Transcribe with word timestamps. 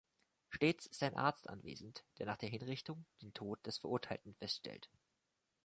Stets 0.49 0.87
ist 0.87 1.03
ein 1.03 1.13
Arzt 1.15 1.47
anwesend, 1.47 2.03
der 2.17 2.25
nach 2.25 2.37
der 2.37 2.49
Hinrichtung 2.49 3.05
den 3.21 3.35
Tod 3.35 3.63
des 3.67 3.77
Verurteilten 3.77 4.33
feststellt. 4.33 4.89